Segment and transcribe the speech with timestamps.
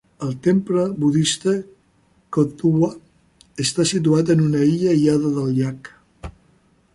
[0.25, 1.51] El temple budista
[2.37, 2.89] Kothduwa
[3.65, 5.93] està situat en una illa aïllada del llac.